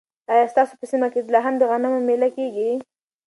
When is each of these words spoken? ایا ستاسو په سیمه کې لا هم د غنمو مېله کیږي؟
ایا 0.31 0.45
ستاسو 0.53 0.73
په 0.79 0.85
سیمه 0.91 1.07
کې 1.13 1.19
لا 1.33 1.39
هم 1.45 1.55
د 1.57 1.63
غنمو 1.69 1.99
مېله 2.07 2.29
کیږي؟ 2.37 2.69